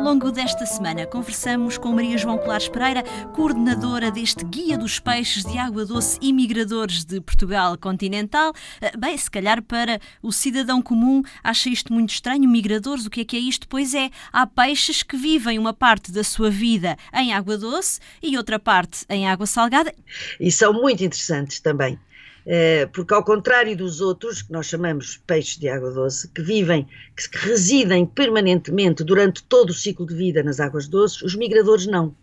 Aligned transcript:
longo 0.00 0.30
desta 0.30 0.64
semana, 0.64 1.06
conversamos 1.06 1.76
com 1.76 1.92
Maria 1.92 2.16
João 2.16 2.38
Colares 2.38 2.68
Pereira, 2.68 3.02
coordenadora 3.34 4.10
deste 4.10 4.44
Guia 4.44 4.78
dos 4.78 5.00
Peixes 5.00 5.44
de 5.44 5.58
Água 5.58 5.84
Doce 5.84 6.18
e 6.20 6.32
Migradores 6.32 7.04
de 7.04 7.20
Portugal 7.20 7.76
Continental. 7.76 8.52
Eh, 8.80 8.96
bem, 8.96 9.16
se 9.16 9.30
calhar 9.30 9.62
para 9.62 10.00
o 10.22 10.32
cidadão 10.32 10.80
comum 10.80 11.22
acha 11.42 11.68
isto 11.68 11.92
muito 11.92 12.10
estranho. 12.10 12.48
Migradores, 12.48 13.06
o 13.06 13.10
que 13.10 13.22
é 13.22 13.24
que 13.24 13.36
é 13.36 13.40
isto? 13.40 13.66
Pois 13.66 13.92
é, 13.92 14.10
há 14.32 14.46
peixes 14.46 15.02
que 15.02 15.16
vivem 15.16 15.58
uma 15.58 15.74
parte 15.74 16.12
da 16.12 16.22
sua 16.22 16.50
vida 16.50 16.96
em 17.12 17.32
água 17.32 17.58
doce 17.58 18.00
e 18.22 18.36
outra 18.36 18.58
parte 18.58 19.04
em 19.08 19.28
água 19.28 19.46
salgada. 19.46 19.92
E 20.38 20.50
são 20.50 20.72
muito 20.72 21.02
interessantes 21.02 21.60
também. 21.60 21.98
Eh, 22.44 22.86
porque 22.92 23.14
ao 23.14 23.24
contrário 23.24 23.76
dos 23.76 24.00
outros, 24.00 24.42
que 24.42 24.52
nós 24.52 24.66
chamamos 24.66 25.16
peixes 25.26 25.58
de 25.58 25.68
água 25.68 25.90
doce, 25.90 26.28
que 26.28 26.42
vivem, 26.42 26.86
que 27.16 27.38
residem 27.38 28.04
permanentemente 28.04 29.04
durante 29.04 29.42
todo 29.44 29.70
o 29.70 29.74
ciclo 29.74 30.06
de 30.06 30.14
vida 30.14 30.42
nas 30.42 30.58
águas 30.58 30.88
doces, 30.88 31.22
os 31.22 31.34
migradores 31.36 31.86
não. 31.86 32.14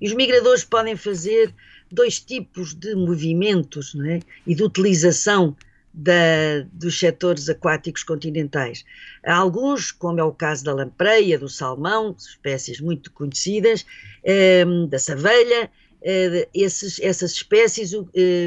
E 0.00 0.06
os 0.06 0.14
migradores 0.14 0.64
podem 0.64 0.96
fazer 0.96 1.52
dois 1.90 2.20
tipos 2.20 2.74
de 2.74 2.94
movimentos 2.94 3.94
é? 4.06 4.20
e 4.46 4.54
de 4.54 4.62
utilização 4.62 5.56
da, 5.92 6.66
dos 6.72 6.98
setores 6.98 7.48
aquáticos 7.48 8.02
continentais. 8.02 8.84
Alguns, 9.24 9.92
como 9.92 10.18
é 10.18 10.24
o 10.24 10.32
caso 10.32 10.64
da 10.64 10.74
lampreia, 10.74 11.38
do 11.38 11.48
salmão, 11.48 12.14
espécies 12.18 12.80
muito 12.80 13.12
conhecidas, 13.12 13.86
eh, 14.24 14.64
da 14.88 14.98
savelha, 14.98 15.70
eh, 16.02 16.48
esses, 16.52 16.98
essas 17.00 17.32
espécies 17.32 17.92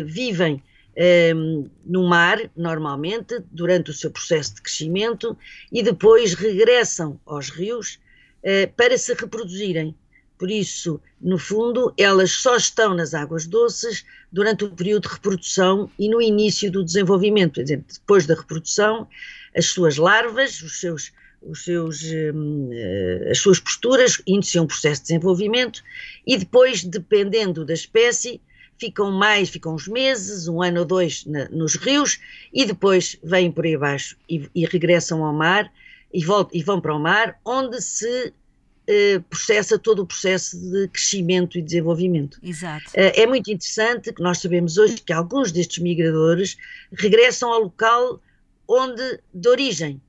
vivem 0.06 0.62
um, 0.98 1.64
ehm, 1.64 1.70
no 1.86 2.08
mar, 2.08 2.40
normalmente, 2.56 3.40
durante 3.52 3.92
o 3.92 3.94
seu 3.94 4.10
processo 4.10 4.56
de 4.56 4.62
crescimento, 4.64 5.38
e 5.72 5.84
depois 5.84 6.34
regressam 6.34 7.20
aos 7.26 7.50
rios 7.50 8.00
uh, 8.44 8.72
para 8.76 8.98
se 8.98 9.14
reproduzirem. 9.14 9.96
Por 10.38 10.52
isso, 10.52 11.02
no 11.20 11.40
fundo, 11.40 11.92
elas 11.98 12.32
só 12.32 12.58
estão 12.58 12.94
nas 12.94 13.14
águas 13.16 13.48
doces 13.48 14.06
durante 14.32 14.66
o 14.66 14.70
período 14.70 15.08
de 15.08 15.16
reprodução 15.16 15.90
e 15.98 16.08
no 16.08 16.22
início 16.22 16.72
do 16.72 16.84
desenvolvimento. 16.84 17.56
Por 17.56 17.62
exemplo, 17.62 17.86
depois 17.92 18.28
da 18.28 18.36
reprodução, 18.36 19.08
as 19.56 19.66
suas 19.66 19.98
larvas, 19.98 20.62
os 20.62 20.80
seus, 20.80 21.12
os 21.42 21.64
seus, 21.64 22.04
ehm, 22.04 22.70
as 23.32 23.40
suas 23.40 23.60
posturas 23.60 24.22
iniciam 24.28 24.66
um 24.66 24.68
processo 24.68 25.02
de 25.02 25.08
desenvolvimento 25.08 25.82
e 26.26 26.38
depois, 26.38 26.84
dependendo 26.84 27.66
da 27.66 27.74
espécie, 27.74 28.40
ficam 28.80 29.12
mais, 29.12 29.50
ficam 29.50 29.74
uns 29.74 29.88
meses, 29.88 30.48
um 30.48 30.62
ano 30.62 30.80
ou 30.80 30.86
dois 30.86 31.26
na, 31.26 31.50
nos 31.50 31.76
rios 31.76 32.20
e 32.54 32.66
depois 32.66 33.18
vêm 33.24 33.52
por 33.52 33.66
aí 33.66 33.76
abaixo 33.76 34.18
e, 34.30 34.50
e 34.54 34.66
regressam 34.66 35.24
ao 35.24 35.34
mar 35.34 35.72
e, 36.14 36.24
voltam, 36.24 36.58
e 36.58 36.64
vão 36.64 36.80
para 36.80 36.96
o 36.96 37.00
mar, 37.00 37.40
onde 37.44 37.82
se 37.82 38.34
eh, 38.88 39.20
processa 39.30 39.78
todo 39.78 40.04
o 40.04 40.06
processo 40.06 40.58
de 40.58 40.88
crescimento 40.88 41.58
e 41.58 41.62
desenvolvimento. 41.62 42.40
Exato. 42.42 42.86
Eh, 42.94 43.24
é 43.24 43.28
muito 43.28 43.52
interessante 43.52 44.14
que 44.14 44.22
nós 44.22 44.40
sabemos 44.40 44.78
hoje 44.78 44.96
que 44.96 45.12
alguns 45.12 45.52
destes 45.52 45.80
migradores 45.80 46.58
regressam 46.94 47.52
ao 47.52 47.64
local 47.64 48.22
onde 48.68 49.20
de 49.34 49.50
origem. 49.50 50.02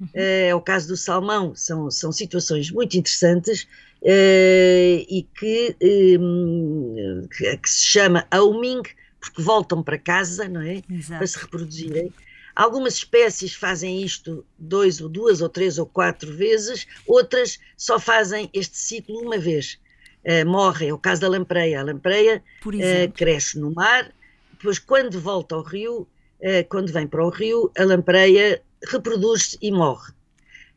Uhum. 0.00 0.08
Eh, 0.14 0.48
é 0.48 0.54
o 0.54 0.60
caso 0.60 0.88
do 0.88 0.96
salmão, 0.96 1.54
são, 1.54 1.90
são 1.90 2.10
situações 2.10 2.70
muito 2.70 2.96
interessantes 2.96 3.68
e 4.04 5.26
que, 5.38 5.76
um, 6.20 7.26
que, 7.36 7.56
que, 7.56 7.70
se 7.70 7.82
chama 7.82 8.26
homing, 8.34 8.82
porque 9.20 9.40
voltam 9.40 9.82
para 9.82 9.98
casa, 9.98 10.48
não 10.48 10.60
é? 10.60 10.82
Exato. 10.90 11.18
Para 11.18 11.26
se 11.26 11.38
reproduzirem. 11.38 12.12
Algumas 12.54 12.94
espécies 12.94 13.54
fazem 13.54 14.02
isto 14.02 14.44
dois 14.58 15.00
ou 15.00 15.08
duas 15.08 15.40
ou 15.40 15.48
três 15.48 15.78
ou 15.78 15.86
quatro 15.86 16.34
vezes, 16.34 16.86
outras 17.06 17.58
só 17.76 17.98
fazem 17.98 18.50
este 18.52 18.76
ciclo 18.76 19.20
uma 19.20 19.38
vez. 19.38 19.78
Uh, 20.24 20.46
morrem, 20.46 20.90
é 20.90 20.94
o 20.94 20.98
caso 20.98 21.22
da 21.22 21.28
lampreia. 21.28 21.80
A 21.80 21.84
lampreia 21.84 22.42
uh, 22.64 23.12
cresce 23.12 23.58
no 23.58 23.72
mar, 23.72 24.12
depois 24.52 24.78
quando 24.78 25.18
volta 25.18 25.54
ao 25.54 25.62
rio, 25.62 26.02
uh, 26.40 26.68
quando 26.68 26.92
vem 26.92 27.06
para 27.06 27.24
o 27.24 27.30
rio, 27.30 27.72
a 27.76 27.84
lampreia 27.84 28.62
reproduz-se 28.86 29.58
e 29.62 29.70
morre. 29.72 30.12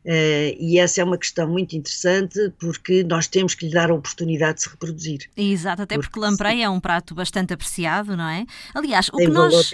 Uh, 0.06 0.54
e 0.60 0.78
essa 0.78 1.00
é 1.00 1.04
uma 1.04 1.18
questão 1.18 1.48
muito 1.48 1.74
interessante 1.74 2.52
porque 2.60 3.02
nós 3.02 3.26
temos 3.26 3.56
que 3.56 3.66
lhe 3.66 3.72
dar 3.72 3.90
a 3.90 3.94
oportunidade 3.94 4.58
de 4.58 4.62
se 4.62 4.68
reproduzir. 4.68 5.28
Exato, 5.36 5.82
até 5.82 5.96
porque, 5.96 6.10
porque 6.10 6.20
lampreia 6.20 6.66
é 6.66 6.68
um 6.68 6.78
prato 6.78 7.12
bastante 7.12 7.52
apreciado, 7.52 8.16
não 8.16 8.28
é? 8.28 8.46
Aliás, 8.72 9.08
o 9.12 9.16
que 9.16 9.26
nós. 9.26 9.72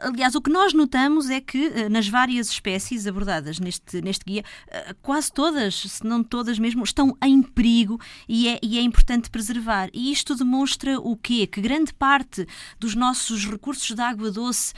Aliás, 0.00 0.34
o 0.34 0.40
que 0.40 0.50
nós 0.50 0.72
notamos 0.72 1.28
é 1.28 1.38
que 1.38 1.66
eh, 1.66 1.88
nas 1.90 2.08
várias 2.08 2.48
espécies 2.48 3.06
abordadas 3.06 3.60
neste, 3.60 4.00
neste 4.00 4.24
guia, 4.24 4.42
eh, 4.68 4.96
quase 5.02 5.30
todas, 5.30 5.74
se 5.74 6.02
não 6.02 6.24
todas 6.24 6.58
mesmo, 6.58 6.82
estão 6.82 7.14
em 7.22 7.42
perigo 7.42 8.00
e 8.26 8.48
é, 8.48 8.58
e 8.62 8.78
é 8.78 8.80
importante 8.80 9.28
preservar. 9.28 9.90
E 9.92 10.10
isto 10.10 10.34
demonstra 10.34 10.98
o 10.98 11.14
quê? 11.14 11.46
Que 11.46 11.60
grande 11.60 11.92
parte 11.92 12.48
dos 12.80 12.94
nossos 12.94 13.44
recursos 13.44 13.94
de 13.94 14.00
água 14.00 14.30
doce 14.30 14.72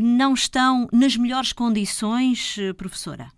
não 0.00 0.32
estão 0.32 0.88
nas 0.90 1.14
melhores 1.14 1.52
condições, 1.52 2.56
professora? 2.78 3.30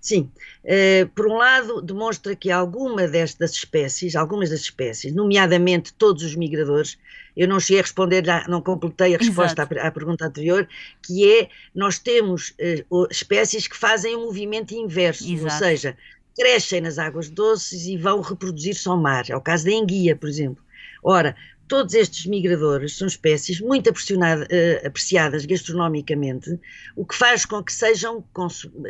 Sim, 0.00 0.30
uh, 0.64 1.08
por 1.14 1.26
um 1.26 1.36
lado 1.36 1.82
demonstra 1.82 2.36
que 2.36 2.50
alguma 2.50 3.08
destas 3.08 3.52
espécies, 3.52 4.14
algumas 4.14 4.50
das 4.50 4.60
espécies, 4.60 5.12
nomeadamente 5.12 5.92
todos 5.94 6.22
os 6.22 6.36
migradores, 6.36 6.96
eu 7.36 7.48
não 7.48 7.58
cheguei 7.58 7.80
a 7.80 7.82
responder, 7.82 8.22
não 8.48 8.62
completei 8.62 9.14
a 9.14 9.18
resposta 9.18 9.62
à, 9.62 9.86
à, 9.86 9.90
pergunta 9.90 10.26
anterior, 10.26 10.68
que 11.02 11.28
é, 11.28 11.48
nós 11.74 11.98
temos 11.98 12.54
uh, 12.90 13.08
espécies 13.10 13.66
que 13.66 13.76
fazem 13.76 14.16
um 14.16 14.26
movimento 14.26 14.74
inverso, 14.74 15.24
Exato. 15.24 15.44
ou 15.44 15.58
seja, 15.58 15.96
crescem 16.36 16.80
nas 16.80 16.98
águas 16.98 17.28
doces 17.28 17.86
e 17.86 17.96
vão 17.96 18.20
reproduzir-se 18.20 18.88
ao 18.88 18.96
mar, 18.96 19.24
é 19.28 19.36
o 19.36 19.40
caso 19.40 19.64
da 19.64 19.72
enguia, 19.72 20.14
por 20.14 20.28
exemplo. 20.28 20.62
Ora, 21.02 21.36
todos 21.68 21.94
estes 21.94 22.26
migradores 22.26 22.96
são 22.96 23.06
espécies 23.06 23.60
muito 23.60 23.90
uh, 23.90 24.86
apreciadas 24.86 25.44
gastronomicamente, 25.44 26.58
o 26.94 27.04
que 27.04 27.14
faz 27.14 27.44
com 27.44 27.62
que 27.62 27.72
sejam 27.72 28.24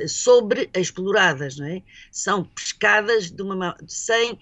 sobreexploradas, 0.06 1.56
não 1.56 1.66
é? 1.66 1.82
São 2.10 2.44
pescadas 2.44 3.30
de 3.30 3.42
uma, 3.42 3.76
sem 3.86 4.38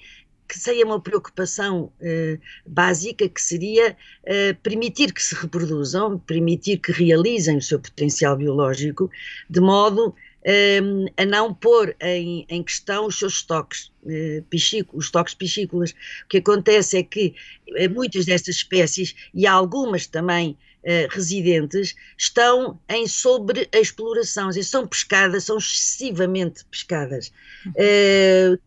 que 0.47 0.59
seja 0.59 0.84
uma 0.84 1.00
preocupação 1.00 1.93
uh, 2.00 2.41
básica 2.67 3.28
que 3.28 3.41
seria 3.41 3.97
uh, 4.23 4.55
permitir 4.62 5.12
que 5.12 5.23
se 5.23 5.34
reproduzam, 5.34 6.19
permitir 6.19 6.78
que 6.78 6.93
realizem 6.93 7.56
o 7.56 7.62
seu 7.62 7.81
potencial 7.81 8.37
biológico, 8.37 9.11
de 9.49 9.61
modo 9.61 10.15
um, 10.47 11.06
a 11.16 11.25
não 11.25 11.55
pôr 11.55 11.97
em, 12.00 12.44
em 12.49 12.62
questão 12.62 13.06
os 13.06 13.19
seus 13.19 13.37
estoques, 13.37 13.91
uh, 14.03 14.44
os 14.93 15.06
estoques 15.06 15.34
piscícolas. 15.34 15.93
O 16.25 16.28
que 16.28 16.38
acontece 16.38 16.99
é 16.99 17.03
que 17.03 17.34
uh, 17.69 17.91
muitas 17.91 18.27
destas 18.27 18.56
espécies, 18.56 19.15
e 19.32 19.47
algumas 19.47 20.06
também 20.06 20.59
uh, 20.82 21.09
residentes, 21.10 21.94
estão 22.19 22.78
em 22.88 23.06
sobreexploração, 23.06 24.53
são 24.62 24.87
pescadas, 24.87 25.44
são 25.44 25.56
excessivamente 25.56 26.65
pescadas. 26.66 27.32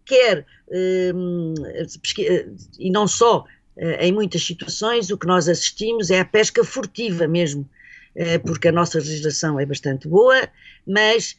Quer, 0.05 0.45
e 2.79 2.89
não 2.89 3.07
só, 3.07 3.45
em 3.99 4.11
muitas 4.11 4.43
situações, 4.43 5.11
o 5.11 5.17
que 5.17 5.27
nós 5.27 5.47
assistimos 5.47 6.09
é 6.09 6.19
a 6.19 6.25
pesca 6.25 6.63
furtiva 6.63 7.27
mesmo, 7.27 7.69
porque 8.43 8.67
a 8.67 8.71
nossa 8.71 8.97
legislação 8.97 9.59
é 9.59 9.65
bastante 9.65 10.07
boa, 10.07 10.49
mas 10.85 11.37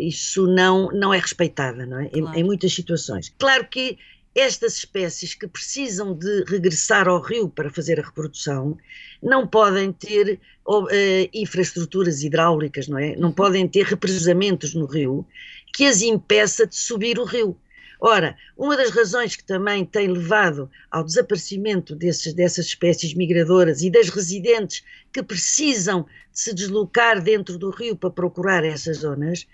isso 0.00 0.46
não, 0.46 0.88
não 0.92 1.12
é 1.12 1.18
respeitada, 1.18 1.84
não 1.84 2.00
é? 2.00 2.08
Claro. 2.08 2.36
Em, 2.36 2.40
em, 2.40 2.44
muitas 2.44 2.72
situações. 2.72 3.32
Claro 3.38 3.66
que 3.68 3.98
estas 4.34 4.76
espécies 4.76 5.34
que 5.34 5.46
precisam 5.46 6.14
de 6.14 6.44
regressar 6.46 7.08
ao 7.08 7.20
rio 7.20 7.48
para 7.48 7.70
fazer 7.70 7.98
a 7.98 8.04
reprodução 8.04 8.78
não 9.22 9.46
podem 9.46 9.92
ter 9.92 10.40
uh, 10.66 10.86
infraestruturas 11.34 12.22
hidráulicas, 12.22 12.86
não 12.86 12.98
é? 12.98 13.16
Não 13.16 13.28
uhum. 13.28 13.34
podem 13.34 13.66
ter 13.66 13.84
represamentos 13.84 14.74
no 14.74 14.86
rio 14.86 15.26
que 15.74 15.84
as 15.84 16.00
impeça 16.00 16.66
de 16.66 16.76
subir 16.76 17.18
o 17.18 17.24
rio. 17.24 17.56
Ora, 18.00 18.34
uma 18.56 18.76
das 18.76 18.90
razões 18.90 19.36
que 19.36 19.44
também 19.44 19.84
tem 19.84 20.08
levado 20.08 20.70
ao 20.90 21.04
desaparecimento 21.04 21.94
desses, 21.94 22.32
dessas 22.32 22.66
espécies 22.66 23.12
migradoras 23.12 23.82
e 23.82 23.90
das 23.90 24.08
residentes 24.08 24.82
que 25.12 25.22
precisam 25.22 26.06
de 26.32 26.40
se 26.40 26.54
deslocar 26.54 27.22
dentro 27.22 27.58
do 27.58 27.70
rio 27.70 27.94
para 27.94 28.10
procurar 28.10 28.64
essas 28.64 28.98
zonas, 28.98 29.46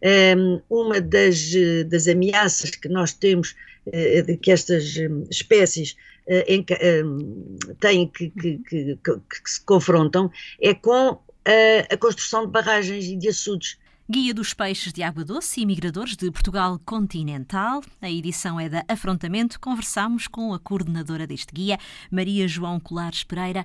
ehm, 0.00 0.60
uma 0.70 0.98
das, 1.00 1.52
das 1.88 2.08
ameaças 2.08 2.70
que 2.70 2.88
nós 2.88 3.12
temos 3.12 3.54
eh, 3.92 4.22
de 4.22 4.36
que 4.36 4.50
estas 4.50 4.96
hum, 4.96 5.26
espécies 5.30 5.96
eh, 6.26 6.62
hum, 7.04 7.56
têm 7.80 8.06
que, 8.06 8.30
que, 8.30 8.58
que, 8.58 8.98
que, 9.02 9.50
se 9.50 9.60
confrontam 9.64 10.30
é 10.60 10.74
com 10.74 11.18
a, 11.44 11.94
a 11.94 11.96
construção 11.96 12.46
de 12.46 12.52
barragens 12.52 13.06
e 13.06 13.16
de 13.16 13.28
açudes 13.28 13.78
Guia 14.12 14.34
dos 14.34 14.52
Peixes 14.52 14.92
de 14.92 15.04
Água 15.04 15.24
Doce 15.24 15.60
e 15.60 15.64
Migradores 15.64 16.16
de 16.16 16.28
Portugal 16.32 16.80
Continental. 16.84 17.80
A 18.02 18.10
edição 18.10 18.58
é 18.58 18.68
da 18.68 18.84
Afrontamento. 18.88 19.60
Conversamos 19.60 20.26
com 20.26 20.52
a 20.52 20.58
coordenadora 20.58 21.28
deste 21.28 21.54
guia, 21.54 21.78
Maria 22.10 22.48
João 22.48 22.80
Colares 22.80 23.22
Pereira. 23.22 23.64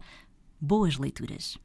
Boas 0.62 0.97
leituras. 0.97 1.57